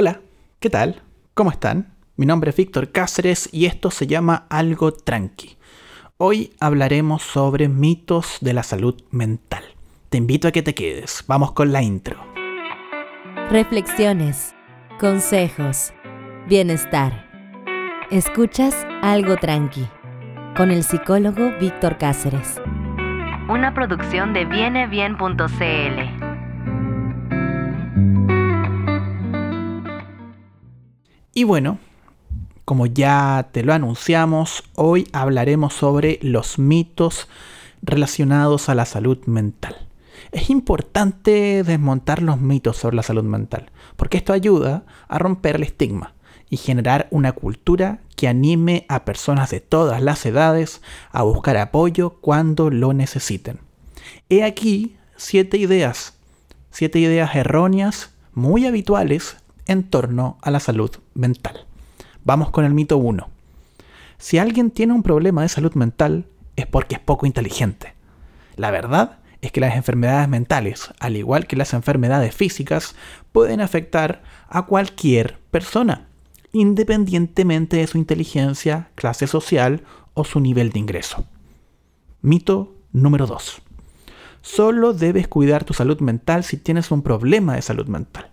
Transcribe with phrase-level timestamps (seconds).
[0.00, 0.20] Hola,
[0.60, 1.02] ¿qué tal?
[1.34, 1.92] ¿Cómo están?
[2.14, 5.56] Mi nombre es Víctor Cáceres y esto se llama Algo Tranqui.
[6.18, 9.64] Hoy hablaremos sobre mitos de la salud mental.
[10.08, 11.24] Te invito a que te quedes.
[11.26, 12.16] Vamos con la intro.
[13.50, 14.54] Reflexiones,
[15.00, 15.92] consejos,
[16.46, 17.28] bienestar.
[18.12, 19.84] Escuchas Algo Tranqui
[20.56, 22.60] con el psicólogo Víctor Cáceres.
[23.48, 26.28] Una producción de vienebien.cl.
[31.38, 31.78] Y bueno,
[32.64, 37.28] como ya te lo anunciamos, hoy hablaremos sobre los mitos
[37.80, 39.86] relacionados a la salud mental.
[40.32, 45.62] Es importante desmontar los mitos sobre la salud mental, porque esto ayuda a romper el
[45.62, 46.12] estigma
[46.50, 50.82] y generar una cultura que anime a personas de todas las edades
[51.12, 53.60] a buscar apoyo cuando lo necesiten.
[54.28, 56.18] He aquí siete ideas,
[56.72, 59.36] siete ideas erróneas, muy habituales
[59.68, 61.64] en torno a la salud mental.
[62.24, 63.28] Vamos con el mito 1.
[64.18, 67.94] Si alguien tiene un problema de salud mental es porque es poco inteligente.
[68.56, 72.96] La verdad es que las enfermedades mentales, al igual que las enfermedades físicas,
[73.30, 76.08] pueden afectar a cualquier persona,
[76.52, 81.24] independientemente de su inteligencia, clase social o su nivel de ingreso.
[82.20, 83.62] Mito número 2.
[84.42, 88.30] Solo debes cuidar tu salud mental si tienes un problema de salud mental.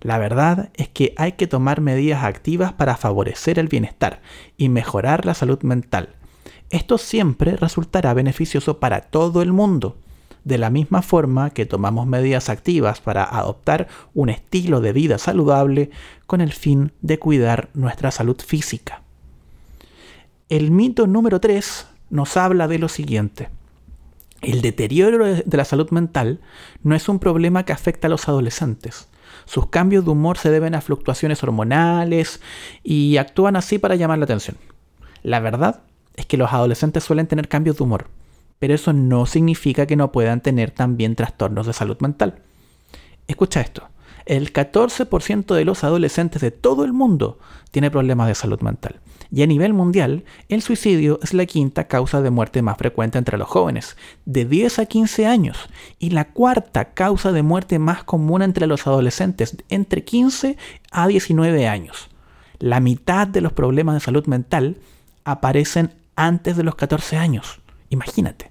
[0.00, 4.22] La verdad es que hay que tomar medidas activas para favorecer el bienestar
[4.56, 6.10] y mejorar la salud mental.
[6.70, 9.96] Esto siempre resultará beneficioso para todo el mundo,
[10.44, 15.90] de la misma forma que tomamos medidas activas para adoptar un estilo de vida saludable
[16.26, 19.02] con el fin de cuidar nuestra salud física.
[20.48, 23.50] El mito número 3 nos habla de lo siguiente.
[24.40, 26.40] El deterioro de la salud mental
[26.82, 29.08] no es un problema que afecta a los adolescentes.
[29.44, 32.40] Sus cambios de humor se deben a fluctuaciones hormonales
[32.82, 34.56] y actúan así para llamar la atención.
[35.22, 35.80] La verdad
[36.16, 38.08] es que los adolescentes suelen tener cambios de humor,
[38.58, 42.42] pero eso no significa que no puedan tener también trastornos de salud mental.
[43.26, 43.88] Escucha esto,
[44.26, 47.38] el 14% de los adolescentes de todo el mundo
[47.70, 49.00] tiene problemas de salud mental.
[49.32, 53.38] Y a nivel mundial, el suicidio es la quinta causa de muerte más frecuente entre
[53.38, 55.68] los jóvenes, de 10 a 15 años,
[55.98, 60.56] y la cuarta causa de muerte más común entre los adolescentes, entre 15
[60.90, 62.08] a 19 años.
[62.58, 64.78] La mitad de los problemas de salud mental
[65.24, 67.60] aparecen antes de los 14 años.
[67.88, 68.50] Imagínate.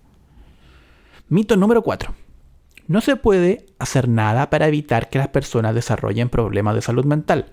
[1.27, 2.13] Mito número 4.
[2.87, 7.51] No se puede hacer nada para evitar que las personas desarrollen problemas de salud mental.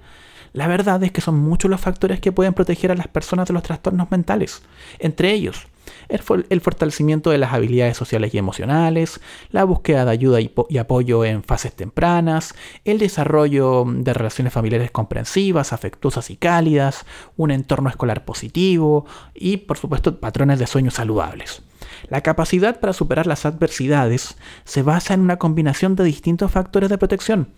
[0.57, 3.53] La verdad es que son muchos los factores que pueden proteger a las personas de
[3.53, 4.63] los trastornos mentales.
[4.99, 5.67] Entre ellos,
[6.09, 11.43] el, fortalecimiento de las habilidades sociales y emocionales, la búsqueda de ayuda y, apoyo en
[11.43, 17.07] fases tempranas, el desarrollo de relaciones familiares comprensivas, afectuosas y cálidas,
[17.37, 21.63] un entorno escolar positivo y, por supuesto, patrones de sueños saludables.
[22.09, 26.99] La capacidad para superar las adversidades se basa en una combinación de distintos factores de
[26.99, 27.49] protección.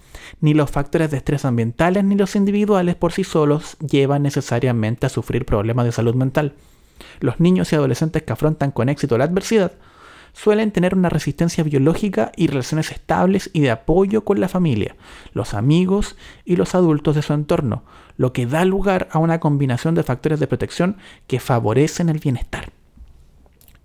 [0.41, 5.10] Ni los factores de estrés ambientales ni los individuales por sí solos llevan necesariamente a
[5.10, 6.54] sufrir problemas de salud mental.
[7.20, 9.72] Los niños y adolescentes que afrontan con éxito la adversidad
[10.32, 14.97] suelen tener una resistencia biológica y relaciones estables y de apoyo con la familia,
[15.32, 17.82] los amigos y los adultos de su entorno,
[18.16, 22.70] lo que da lugar a una combinación de factores de protección que favorecen el bienestar.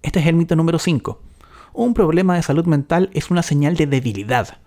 [0.03, 1.21] Este es el mito número 5.
[1.73, 4.57] Un problema de salud mental es una señal de debilidad.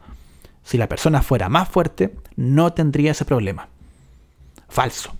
[0.65, 3.69] Si la persona fuera más fuerte, no tendría ese problema.
[4.69, 5.15] Falso.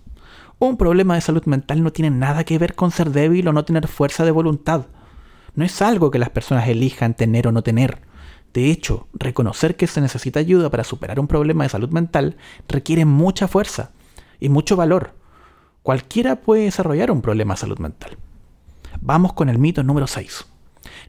[0.59, 3.63] Un problema de salud mental no tiene nada que ver con ser débil o no
[3.63, 4.87] tener fuerza de voluntad.
[5.53, 8.01] No es algo que las personas elijan tener o no tener.
[8.53, 13.05] De hecho, reconocer que se necesita ayuda para superar un problema de salud mental requiere
[13.05, 13.91] mucha fuerza
[14.39, 15.13] y mucho valor.
[15.83, 18.17] Cualquiera puede desarrollar un problema de salud mental.
[18.99, 20.45] Vamos con el mito número 6.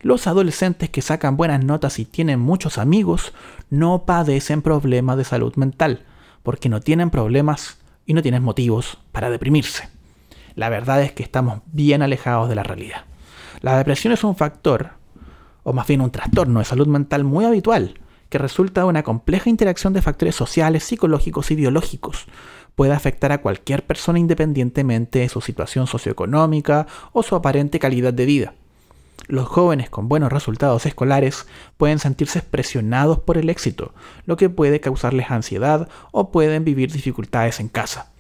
[0.03, 3.33] Los adolescentes que sacan buenas notas y tienen muchos amigos
[3.71, 6.05] no padecen problemas de salud mental,
[6.43, 7.78] porque no tienen problemas
[8.09, 9.89] y no tienen motivos para deprimirse.
[10.57, 13.05] La verdad es que estamos bien alejados de la realidad.
[13.61, 14.93] La depresión es un factor,
[15.63, 18.01] o más bien un trastorno de salud mental muy habitual,
[18.31, 22.27] que resulta de una compleja interacción de factores sociales, psicológicos y biológicos,
[22.75, 28.25] puede afectar a cualquier persona independientemente de su situación socioeconómica o su aparente calidad de
[28.25, 28.55] vida.
[29.27, 33.93] Los jóvenes con buenos resultados escolares pueden sentirse presionados por el éxito,
[34.25, 38.13] lo que puede causarles ansiedad o pueden vivir dificultades en casa.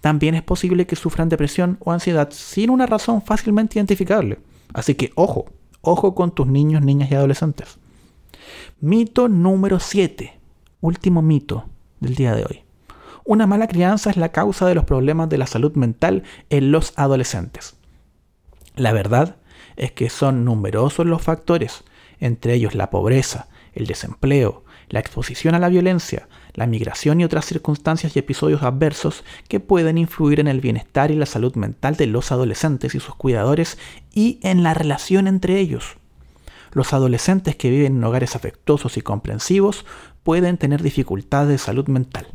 [0.00, 4.38] También es posible que sufran depresión o ansiedad sin una razón fácilmente identificable.
[4.72, 5.46] Así que ojo,
[5.80, 7.78] ojo con tus niños, niñas y adolescentes.
[8.80, 10.38] Mito número 7.
[10.80, 11.68] Último mito
[12.00, 12.62] del día de hoy.
[13.24, 16.92] Una mala crianza es la causa de los problemas de la salud mental en los
[16.96, 17.74] adolescentes.
[18.76, 19.36] La verdad
[19.76, 21.84] es que son numerosos los factores,
[22.20, 27.44] entre ellos la pobreza, el desempleo, la exposición a la violencia, la migración y otras
[27.44, 32.06] circunstancias y episodios adversos que pueden influir en el bienestar y la salud mental de
[32.06, 33.78] los adolescentes y sus cuidadores
[34.12, 35.96] y en la relación entre ellos.
[36.76, 39.86] Los adolescentes que viven en hogares afectuosos y comprensivos
[40.22, 42.26] pueden tener dificultades de salud mental,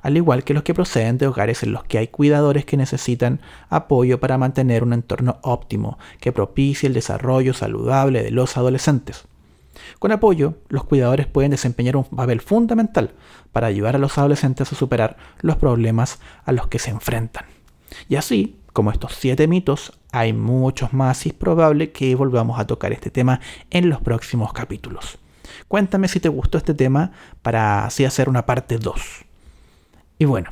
[0.00, 3.42] al igual que los que proceden de hogares en los que hay cuidadores que necesitan
[3.68, 9.24] apoyo para mantener un entorno óptimo que propicie el desarrollo saludable de los adolescentes.
[9.98, 13.10] Con apoyo, los cuidadores pueden desempeñar un papel fundamental
[13.52, 17.44] para ayudar a los adolescentes a superar los problemas a los que se enfrentan.
[18.08, 22.66] Y así, como estos siete mitos, hay muchos más y es probable que volvamos a
[22.66, 23.40] tocar este tema
[23.70, 25.18] en los próximos capítulos.
[25.68, 27.12] Cuéntame si te gustó este tema
[27.42, 29.00] para así hacer una parte 2.
[30.18, 30.50] Y bueno,